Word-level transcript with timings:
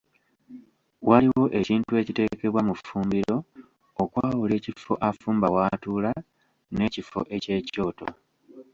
Waliwo 1.09 1.45
ekintu 1.59 1.91
ekiteekebwa 2.01 2.61
mu 2.67 2.73
ffumbiro 2.79 3.37
okwawula 4.01 4.53
ekifo 4.59 4.93
afumba 5.09 5.47
w’atuula 5.55 6.11
n’ekifo 6.75 7.19
eky’ekyoto. 7.35 8.07